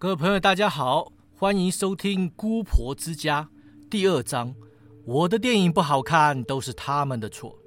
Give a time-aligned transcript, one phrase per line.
[0.00, 3.50] 各位朋友，大家好，欢迎收听《姑婆之家》
[3.90, 4.54] 第二章。
[5.04, 7.58] 我的电影不好看，都是他们的错。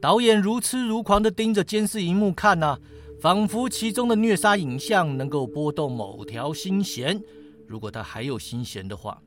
[0.00, 2.78] 导演如痴如狂的盯着监视荧幕看呢，
[3.20, 7.20] 仿佛其中的虐杀影像能够拨动某条心弦。
[7.68, 9.20] 如果他还有心弦的话，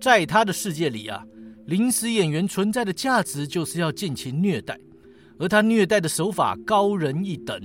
[0.00, 1.26] 在他的世界里啊，
[1.66, 4.78] 临时演员存在的价值就是要尽情虐待，
[5.40, 7.60] 而他虐待的手法高人一等。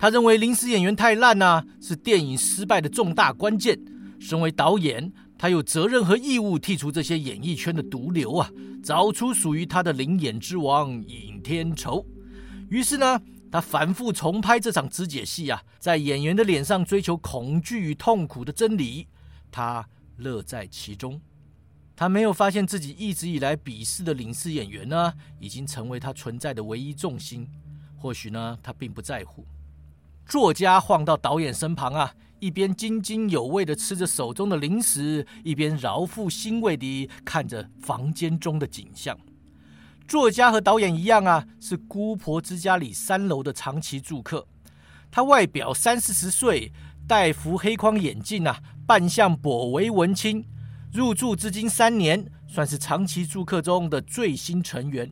[0.00, 3.78] 他认为临时演员太烂呐，是电影失败的重大关键。
[4.18, 8.50] 身为导演，他有责任和义务剔除这些演艺圈的毒瘤啊，
[8.82, 12.06] 找出属于他的灵演之王尹天仇。
[12.70, 13.20] 于是呢，
[13.52, 19.06] 他反复重拍这场肢解戏啊，在演员的脸上追求恐惧与痛苦的真理，
[19.50, 19.86] 他
[20.16, 21.20] 乐在其中。
[21.94, 27.46] 他没有发现自己一直以来鄙视的领事演员呢，已经成为他存在的唯一重心。
[27.98, 29.44] 或许呢，他并不在乎。
[30.30, 39.18] 作家晃到导演身旁啊，一边津津有味地吃着手中的零食，一边饶富欣慰地看着房间中的景象。
[40.06, 44.46] 作家和导演一样啊，是姑婆之家里三楼的长期住客。
[45.10, 46.72] 他外表三四十岁，
[47.08, 50.46] 戴副黑框眼镜啊，扮相颇为文青。
[50.92, 55.10] 入住至今三年，算是长期住客中的最新成员。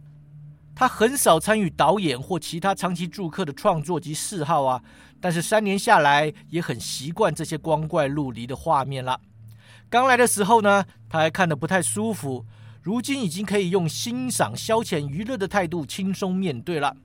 [0.79, 4.81] 他很少参与导演或其他长期住客的创作及嗜好啊，
[5.21, 9.21] 但是三年下来也很习惯这些光怪陆离的画面了。
[9.91, 12.47] 刚来的时候呢，他还看得不太舒服，
[12.81, 16.97] 如今已经可以用欣赏、消遣、娱乐的态度轻松面对了。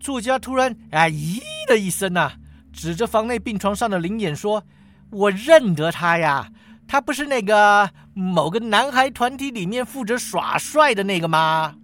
[0.00, 2.32] 作家突然啊咦的一声呐，
[2.72, 4.64] 指着房内病床上的灵眼说
[5.12, 6.50] ：“我认得他呀，
[6.88, 11.74] 他不是那个某个男孩团体里面负责耍帅的那个吗？”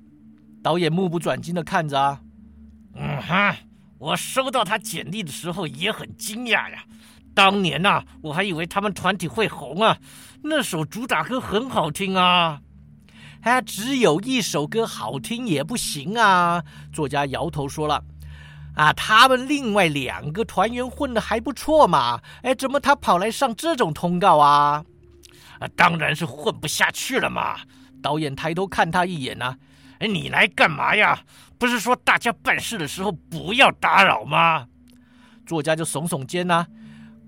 [0.62, 2.20] 导演目不转睛的看着啊，
[2.94, 3.56] 嗯哼，
[3.98, 6.84] 我收到他简历的时候也很惊讶呀。
[7.34, 9.98] 当年呐，我还以为他们团体会红啊，
[10.45, 12.61] 那首主打歌很好听啊。
[13.40, 16.62] 哎，只有一首歌好听也不行啊。
[16.92, 18.05] 作家摇头说了，
[18.77, 22.20] 啊，他们另外两个团员混的还不错嘛。
[22.42, 24.84] 哎，怎么他跑来上这种通告啊？
[25.58, 27.56] 啊，当然是混不下去了嘛。
[28.00, 29.56] 导演抬头看他一眼呐。
[30.07, 31.20] 你来干嘛呀？
[31.58, 34.67] 不是说大家办事的时候不要打扰吗？
[35.46, 36.67] 作家就耸耸肩呐。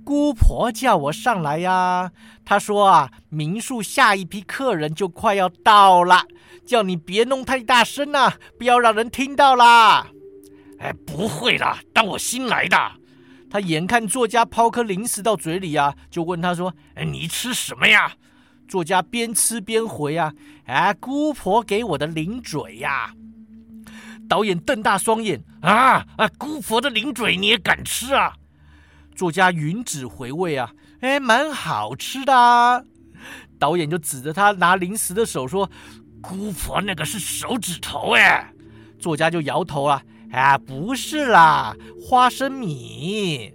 [0.04, 2.10] 姑婆叫我上来呀，
[2.44, 6.26] 她说啊，民宿下一批客人就快要到了，
[6.66, 10.08] 叫你别弄太大声呐，不要让人听到啦。
[10.78, 12.76] 哎，不会啦，当我新来的。
[13.48, 18.12] 他眼看作家抛颗零食到嘴里啊，就问他说：“哎，你吃什么呀？”
[18.74, 23.14] 作家边吃边回啊，哎，姑婆给我的零嘴呀！
[24.28, 28.32] 导演瞪大双眼啊啊，姑婆的零嘴你也敢吃啊？
[29.14, 32.82] 作家吮指回味啊，哎，蛮好吃的啊。
[33.60, 35.70] 导演就指着他拿零食的手说
[36.20, 38.52] ：“姑婆那个是手指头哎。”
[38.98, 40.02] 作家就摇头了，
[40.32, 43.52] 啊，不是啦，花生米。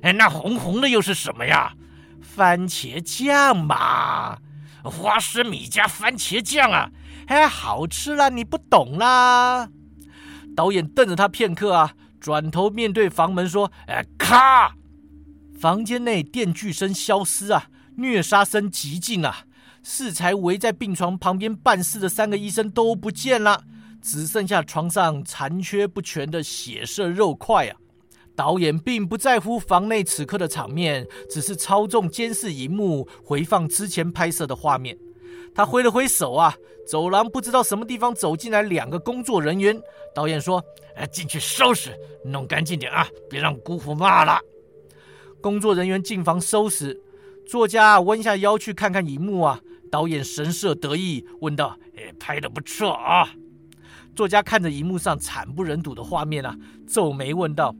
[0.00, 1.74] 哎，那红红的又是什么呀？
[2.22, 4.38] 番茄酱嘛。
[4.82, 6.90] 花生米加番茄酱啊，
[7.26, 8.28] 哎，好吃啦！
[8.28, 9.68] 你不懂啦。
[10.56, 14.74] 导演瞪着他片刻啊，转头面对房门说：“哎，咔！”
[15.58, 17.66] 房间内电锯声消失啊，
[17.96, 19.44] 虐杀声极近啊。
[19.84, 23.64] 适才围在病床旁边办事的三个医生都不见了，
[24.00, 27.76] 只剩下床上残缺不全的血色肉块啊。
[28.42, 34.98] 导演并不在乎房内此刻的场面，只是操纵监视荧幕回放之前拍摄的画面。
[35.54, 36.52] 他挥了挥手啊，
[36.84, 39.80] 走廊不知道什么地方走进来两个工作人员。
[40.12, 40.60] 导演说
[40.98, 44.40] ：“哎，进去收拾，弄干净点啊，别让姑父骂了。”
[45.40, 47.00] 工作人员进房收拾。
[47.46, 49.60] 作家弯下腰去看看荧幕啊。
[49.88, 53.30] 导演神色得意，问道：“哎，拍的不错啊。”
[54.16, 56.56] 作家看着荧幕上惨不忍睹的画面啊，
[56.88, 57.72] 皱眉问道。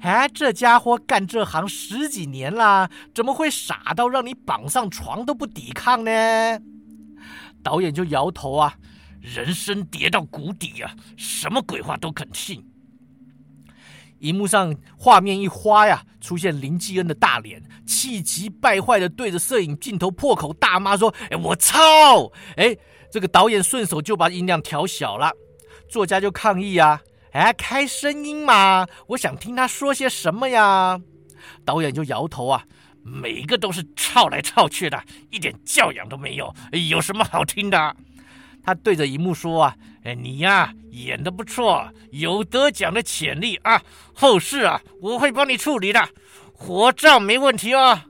[0.00, 6.10] 哎，这家伙干这行十几年了，怎么会傻到让你绑上床都不抵抗呢？
[7.62, 8.74] 导演就摇头啊，
[9.20, 12.64] 人生跌到谷底啊，什么鬼话都肯信。
[14.20, 21.78] 荧幕上画面一花呀，出现林继恩的大脸，气急败坏的对着摄影镜头破口大骂说：“哎，我操！”
[22.56, 22.76] 哎，
[23.10, 25.32] 这个导演顺手就把音量调小了，
[25.88, 27.00] 作家就抗议啊。
[27.32, 28.86] 哎，开声音嘛！
[29.08, 31.00] 我想听他说些什么呀？
[31.64, 32.64] 导演就摇头啊，
[33.02, 36.54] 每个都是吵来吵去的，一点教养都没有，
[36.88, 37.96] 有什么好听的？
[38.62, 43.82] 他对着荧幕说啊，哎，你呀演的不错，有得奖的潜力啊，
[44.14, 46.08] 后事啊我会帮你处理的。
[46.52, 48.06] 火葬没问题啊。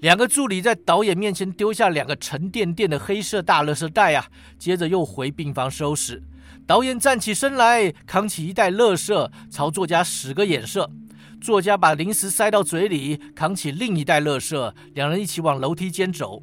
[0.00, 4.26] 两个助理在导演面前丢下两个沉甸甸的黑色大垃圾袋啊，
[4.58, 6.22] 接着又回病房收拾。
[6.68, 10.90] 导演站起身来，扛起一袋垃圾，朝作家使个眼色。
[11.40, 16.42] 作家把零食塞到嘴里，扛起另一袋垃圾，两人一起往楼梯间走。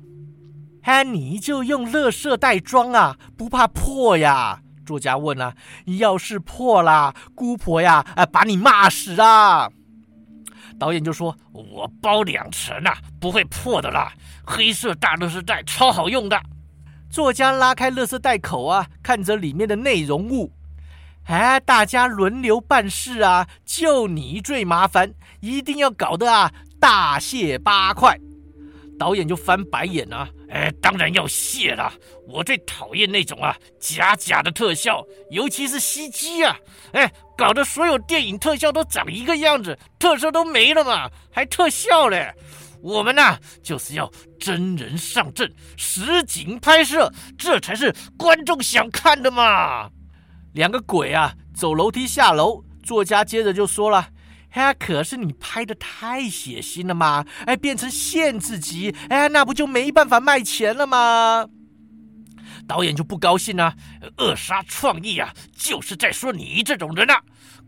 [0.82, 4.60] 哈，你就用垃圾袋装啊，不怕破呀？
[4.84, 5.54] 作家问啊。
[6.00, 9.70] 要是破了，姑婆呀，啊，把你骂死啊！
[10.80, 14.12] 导演就说：“我包两层啊，不会破的啦。
[14.44, 16.42] 黑色大垃圾袋超好用的。”
[17.16, 20.52] 作家拉开垃圾袋口啊，看着里面的内容物。
[21.28, 28.20] 哎，大家轮流办事啊，就你最麻烦，一定要搞得啊大卸八块。
[29.00, 30.28] 导演就翻白眼啊！
[30.50, 31.90] 哎，当然要卸了。
[32.28, 35.02] 我最讨厌那种啊假假的特效，
[35.32, 36.58] 尤其是袭击啊！
[36.92, 42.30] 哎，搞得所有电影特效都长一个样子，特色都没了嘛，还特效嘞！
[42.86, 44.08] 我们呢，就是要
[44.40, 49.90] 真人上阵，实景拍摄，这才是观众想看的嘛。
[50.54, 54.10] 两个鬼啊，走楼梯下楼，作家接着就说了。
[54.52, 57.26] 哎，可是你拍的太血腥了嘛！
[57.48, 61.48] 哎，变成限制级，哎，那不就没办法卖钱了吗？
[62.68, 63.74] 导演就不高兴了，
[64.18, 65.34] 扼杀创意啊！
[65.58, 67.22] 就是在说你这种人啊！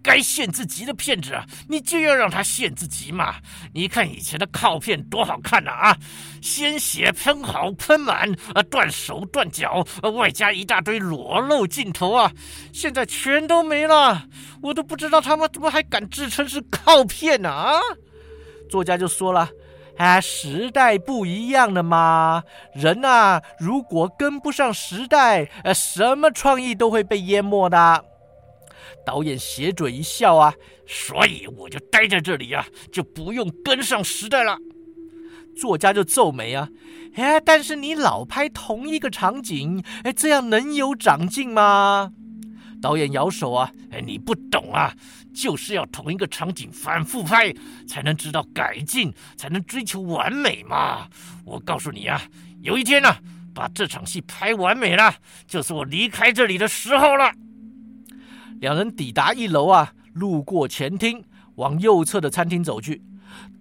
[0.03, 3.35] 该限制级的片子啊，你就要让他限制级嘛！
[3.73, 5.97] 你看以前的靠片多好看呐啊，
[6.41, 12.31] 鲜血喷好喷满啊，断手断脚，外加一大堆裸露镜头啊！
[12.71, 14.23] 现在全都没了，
[14.61, 17.79] 我都不知道他们怎么还敢自称是靠片呢啊！
[18.69, 19.49] 作家就说了，
[19.97, 28.05] 哎，时代不一样了嘛，人呐，如果跟不上时代，呃，什么创意都会被淹没的。
[29.05, 30.53] 导演斜嘴一笑啊，
[30.85, 34.57] 所以我就待在这里啊，就不用跟上时代了。
[35.59, 36.69] 作家就皱眉啊，
[37.15, 42.11] 哎，但是你老拍同一个场景，哎，这样能有长进吗？
[42.79, 44.93] 导演摇手啊，哎，你不懂啊，
[45.37, 47.53] 就是要同一个场景反复拍，
[47.87, 51.07] 才能知道改进，才能追求完美嘛。
[51.45, 52.19] 我告诉你啊，
[52.61, 53.15] 有一天呢，
[53.53, 55.13] 把这场戏拍完美了，
[55.45, 57.31] 就是我离开这里的时候了。
[58.59, 61.23] 两人抵达一楼啊，路过前厅，
[61.57, 63.03] 往右侧的餐厅走去。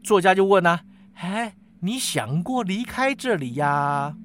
[0.02, 0.80] 作家就问啊
[1.20, 4.16] ：“哎，你想过离开这里呀？”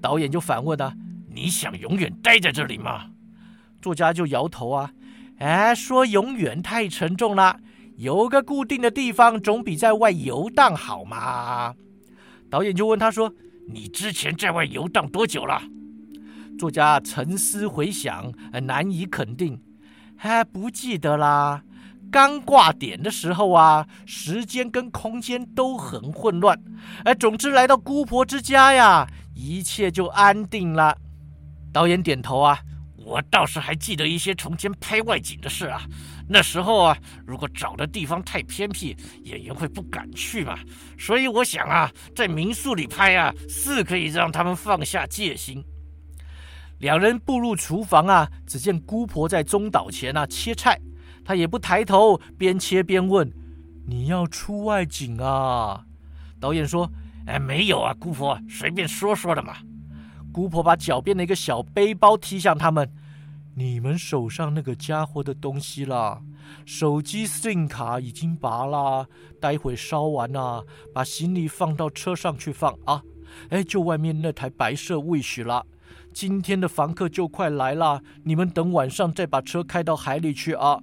[0.00, 0.94] 导演就反问啊
[1.34, 3.10] ：“你想永远待在这里吗？”
[3.82, 4.90] 作家就摇头啊
[5.38, 7.58] ：“哎，说永远太沉重了，
[7.96, 11.74] 有个固定的地方总比在外游荡好嘛。”
[12.50, 13.32] 导演就问他说
[13.70, 15.62] ：“你之前在外游荡多久了？”
[16.58, 18.32] 作家沉思回想，
[18.64, 19.60] 难以肯定。
[20.16, 21.62] 哎，不记得啦。
[22.10, 26.58] 刚挂点的时候啊，时间跟空间都很混乱。
[27.04, 30.96] 哎，总之来到姑婆之家呀，一切就安定了。
[31.70, 32.58] 导演点头啊，
[33.08, 35.80] 我倒是还记得一些从前拍外景的事啊。
[36.28, 38.94] 那时候啊，如果找的地方太偏僻，
[39.24, 40.58] 演员会不敢去嘛。
[40.98, 45.64] 所以我想啊，在民宿里拍啊，是可以让他们放下戒心。
[46.80, 50.78] 两人步入厨房啊，只见姑婆在中岛前啊切菜，
[51.24, 53.26] 她也不抬头，边切边问
[53.88, 55.82] ：“你要出外景啊？”
[56.38, 56.88] 导演说
[57.26, 59.56] ：“哎，没有啊，姑婆随便说说的嘛。”
[60.38, 62.88] 姑婆把脚边的一个小背包踢向他们
[63.58, 66.22] ：“你们手上那个家伙的东西啦，
[66.64, 69.08] 手机 SIM 卡已经拔了，
[69.40, 70.62] 待会烧完啊，
[70.94, 73.02] 把行李放到车上去放啊。
[73.48, 75.66] 哎，就外面那台白色 Wish 了。”
[76.14, 80.78] 今天的房客就快来了，你们等晚上再把车开到海里去啊！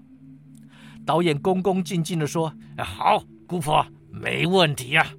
[1.05, 5.13] 导演恭恭敬敬的说：“好，姑婆，没问题啊。”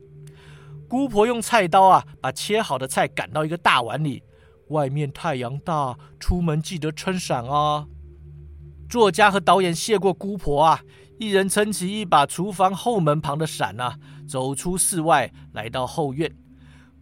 [0.87, 4.23] 姑婆用菜刀啊，把切好的菜赶到一个大碗里。
[4.69, 7.87] 外面太阳大，出门记得撑伞啊！
[8.89, 10.81] 作家和导演谢过姑婆啊，
[11.19, 16.35] 一人撑起一把厨房后门旁的伞啊，走出室外，来到后院。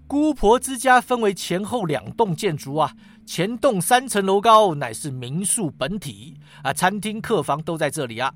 [0.06, 2.92] 姑婆之家分为前后两栋建筑啊，
[3.24, 8.32] 前栋三层楼高，乃是民宿本体啊，餐厅、客房都在这里啊。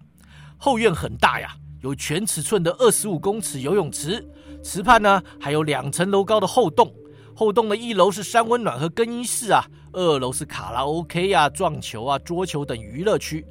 [0.56, 4.26] 后院很大呀，有全尺寸的二十五公尺游泳池，
[4.62, 6.90] 池畔呢还有两层楼高的后洞。
[7.38, 13.46] 后洞的一楼是山温暖和更衣室啊，二楼是卡拉 OK 啊、撞球啊、桌球等娱乐区。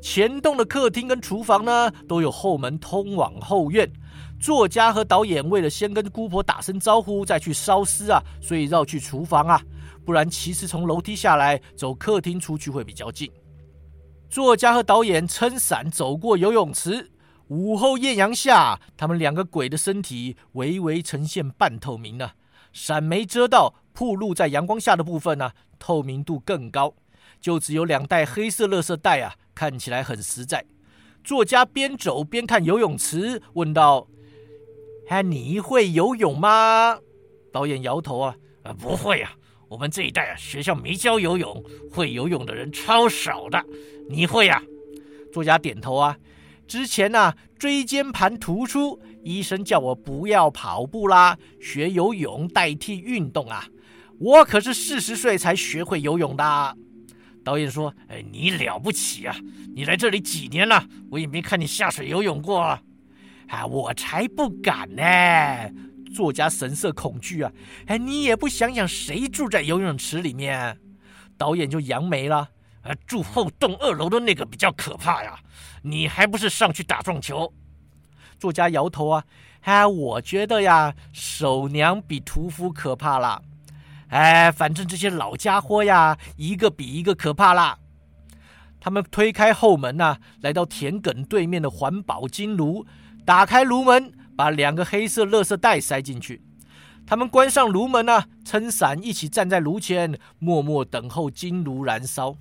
[0.00, 3.90] 前栋的客厅跟厨房呢，都有后门通往后院。
[4.38, 9.60] 作家和导演为了先跟姑婆打声招呼，再去烧尸啊，所以绕去厨房啊，
[10.04, 13.28] 不然其实从楼梯下来走客厅出去会比较近。
[14.30, 17.10] 作家和导演撑伞走过游泳池，
[17.48, 22.30] 午后艳阳下，他们两个鬼的身体微微呈现半透明呢，
[22.74, 26.94] 闪没遮到，曝露在阳光下的部分呢，透明度更高，
[27.40, 30.66] 就只有两袋黑色垃圾袋啊，看起来很实在。
[31.22, 34.08] 作家边走边看游泳池，问道
[35.08, 36.98] ：“哎，你会游泳吗？”
[37.52, 39.32] 导演摇头啊，呃，不会啊，
[39.68, 43.64] 我们这一代啊，学校没教游泳，会游泳的人超少的。
[44.10, 44.60] 你会呀？
[45.32, 46.18] 作家点头啊。
[46.66, 53.66] 之前呢，椎间盘突出，医生叫我不要跑步啦，学游泳代替运动啊。
[54.18, 56.76] 我可是四十岁才学会游泳的。
[57.44, 59.36] 导演说：“哎，你了不起啊！
[59.74, 60.82] 你来这里几年了？
[61.10, 62.78] 我也没看你下水游泳过。”
[63.48, 65.04] 啊，我才不敢呢！
[66.14, 67.52] 作家神色恐惧啊！
[67.86, 70.78] 哎，你也不想想，谁住在游泳池里面？
[71.36, 72.48] 导演就扬眉了
[72.84, 75.38] ：“啊，住后栋二楼的那个比较可怕呀！
[75.82, 77.52] 你还不是上去打撞球？”
[78.38, 79.24] 作家摇头啊！
[79.62, 83.40] 哎，我觉得呀，守娘比屠夫可怕啦。
[84.08, 87.78] 哎，反正这些老家伙呀，一个比一个可怕啦。
[88.78, 92.84] 他们推开后门呐，来到田埂对面的环保金炉，
[93.24, 96.42] 打开炉门，把两个黑色垃圾袋塞进去。
[97.06, 102.36] 他们关上炉门呢，撑伞一起站在炉前，默默等候金炉燃烧。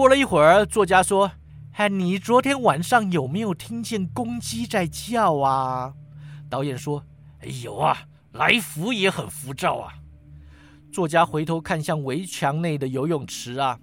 [0.00, 1.30] 过了一会儿，作家说
[1.76, 5.92] ：“哎，你昨天晚上有没有听见公鸡在叫啊？”
[6.48, 7.04] 导演说
[7.62, 7.98] ：“有啊，
[8.32, 9.92] 来福也很浮躁啊。”
[10.90, 13.78] 作家回头看向围墙内的游泳池啊，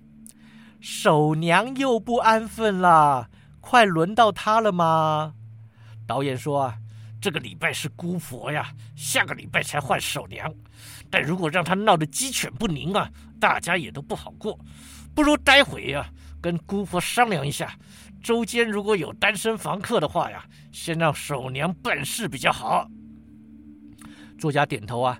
[0.79, 3.29] 守娘又不安分了，
[3.61, 5.35] 快轮到她了吗？
[6.07, 6.79] 导演说啊，
[7.21, 10.51] 这个礼拜是姑婆呀，下个礼拜才换守娘。
[11.11, 13.07] 但如果让她闹得鸡犬不宁啊，
[13.39, 14.57] 大家也都不好过。
[15.17, 16.07] 不如待会呀，
[16.39, 17.73] 跟姑婆商量一下，
[18.21, 22.87] 周间如果有单身房客的话呀，先让守娘办事比较好。
[24.37, 25.19] 作家点头啊。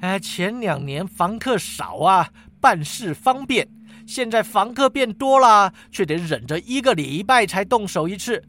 [0.00, 3.68] 哎，前两年房客少啊，办事方便。
[4.06, 8.42] 现在房客变多了，却得忍着一个礼拜才动手一次。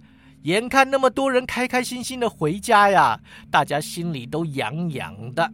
[0.43, 3.19] 眼看那么多人开开心心的回家呀，
[3.51, 5.51] 大家心里都痒痒的。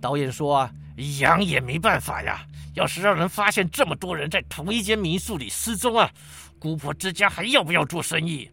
[0.00, 0.72] 导演说啊，
[1.20, 2.44] 痒也没办法呀。
[2.76, 6.08] 要是让人发现这么多人在同一间民宿里失踪啊，
[6.58, 8.48] 姑婆之家还要不要做生意？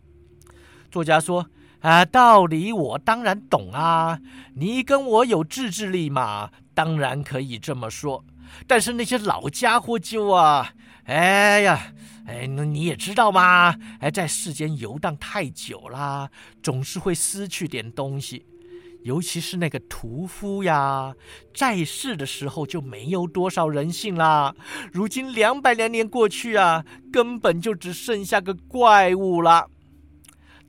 [0.89, 1.47] 作家说。
[1.81, 4.17] 啊，道理我当然懂啊，
[4.55, 8.23] 你跟我有自制力嘛，当然可以这么说。
[8.65, 11.93] 但是那些老家伙就啊，哎呀，
[12.25, 16.29] 哎，那你也知道嘛，哎，在世间游荡太久啦，
[16.63, 18.45] 总是会失去点东西。
[19.03, 21.13] 尤其是那个屠夫呀，
[21.53, 24.55] 在世的时候就没有多少人性啦，
[24.91, 29.69] 如今两百来年过去啊，根本就只剩下个怪物了。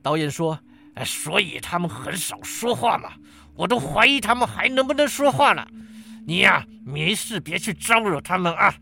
[0.01, 0.59] 导演说。
[0.95, 3.11] 哎，所以他们很少说话嘛，
[3.53, 5.67] 我都怀疑他们还能不能说话了。
[6.25, 8.73] 你呀，没事别去招惹他们啊，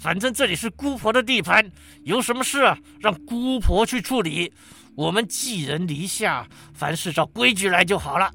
[0.00, 1.70] 反正这里是姑婆的地盘，
[2.02, 4.52] 有什么事，让姑婆去处理。
[4.96, 8.28] 我们寄人篱下，凡事照规矩来就好了。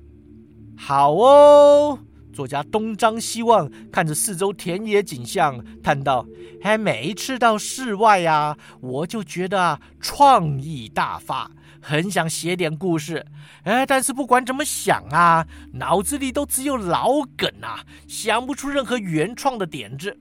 [0.77, 2.00] 好哦，
[2.34, 6.25] 作家东张西望，看着四周田野景象，叹道
[6.62, 11.50] ：“还，每一次到室外呀，我就觉得创意大发。”
[11.88, 13.24] 很想写点故事，
[13.63, 20.17] 哎，但是不管怎么想啊，脑子里都只有老梗啊，想不出任何原创的点子。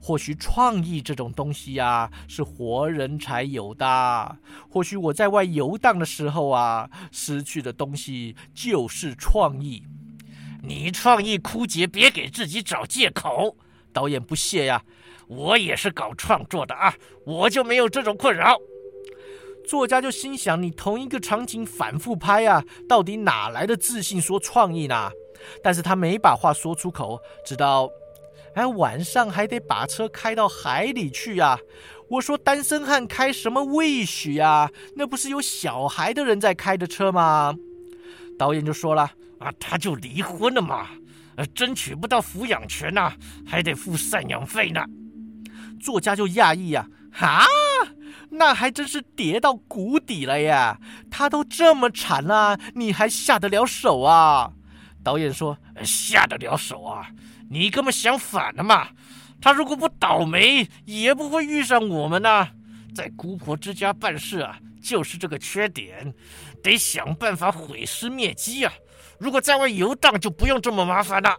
[0.00, 4.36] 或许创意这种东西呀，是活人才有的。
[4.68, 9.82] 或许我在外游荡的时候啊，失去的东西就是创意。
[10.62, 13.56] 你创意枯竭，别给自己找借口。
[13.92, 14.82] 导演不屑呀，
[15.26, 18.56] 我也是搞创作的啊，我就没有这种困扰。
[19.66, 25.10] 作家就心想：你同一个场景反复拍啊，到底哪来的自信说创意呢？
[25.62, 27.88] 但是他没把话说出口，直到，
[28.56, 31.58] 哎，晚上还得把车开到海里去呀。
[32.08, 34.70] 我说单身汉开什么未许呀？
[34.96, 37.54] 那不是有小孩的人在开的车吗？
[38.38, 39.02] 导演就说了：
[39.38, 40.86] 啊，他就离婚了嘛，
[41.36, 43.12] 呃，争取不到抚养权呐，
[43.46, 44.82] 还得付赡养费呢。
[45.78, 47.44] 作家就讶异呀，哈。
[48.30, 50.80] 那还真是跌到谷底了呀！
[51.10, 54.50] 他都这么惨了，你还下得了手啊？
[55.04, 57.06] 导演说：“下得了手啊？
[57.50, 58.88] 你根本想反了嘛！
[59.40, 62.48] 他如果不倒霉，也不会遇上我们呐。
[62.94, 66.14] 在姑婆之家办事啊，就是这个缺点，
[66.62, 68.72] 得想办法毁尸灭迹啊！
[69.20, 71.36] 如果在外游荡，就不用这么麻烦了。”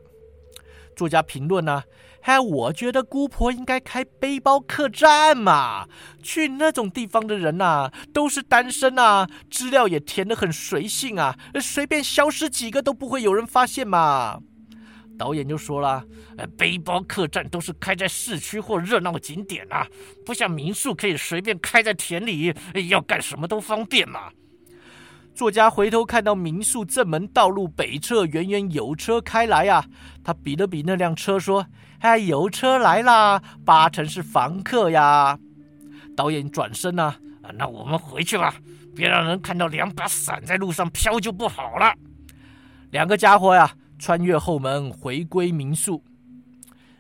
[0.96, 1.84] 作家评论呢
[2.22, 5.88] ：“哎，我觉得姑婆应该开背包客栈嘛。
[6.22, 14.40] 去那种地方的人呐，都是单身啊，资料也填得很随性啊，随便消失几个都不会有人发现嘛。
[15.18, 16.04] 导演就说了，
[16.38, 19.86] 呃，背包客栈都是开在市区或热闹景点啊，
[20.26, 22.54] 不像民宿可以随便开在田里，
[22.90, 24.30] 要干什么都方便嘛。
[25.34, 29.86] 作家回头看到民宿正门道路北侧远远有车开来呀，
[30.24, 31.66] 他比了比那辆车说
[32.02, 35.38] ：“哎，有车来啦，八成是房客呀。”
[36.18, 37.16] 导演转身呐，
[37.54, 38.56] 那我们回去吧，
[38.96, 41.94] 别让人看到两把伞在路上飘就不好了。
[42.90, 46.04] 两个家伙呀，穿越后门回归民宿。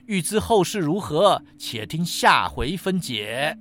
[0.05, 3.57] 欲知后事如何，且听下回分解。